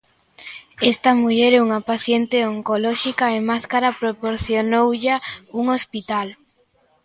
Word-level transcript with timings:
Esta 0.91 1.09
muller 1.21 1.51
é 1.57 1.61
unha 1.67 1.81
paciente 1.91 2.37
oncolóxica 2.53 3.25
e 3.37 3.39
máscara 3.49 3.97
proporcionoulla 4.01 5.15
un 5.59 5.65
hospital. 5.77 6.27